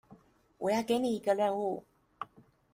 [0.57, 1.83] 我要給你一個任務